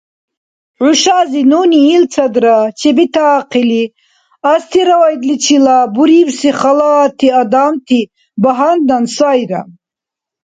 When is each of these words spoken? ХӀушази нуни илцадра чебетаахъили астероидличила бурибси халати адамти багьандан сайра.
ХӀушази 0.77 1.41
нуни 1.51 1.81
илцадра 1.95 2.57
чебетаахъили 2.79 3.83
астероидличила 4.53 5.77
бурибси 5.95 6.49
халати 6.59 7.27
адамти 7.41 7.99
багьандан 8.43 9.03
сайра. 9.15 9.61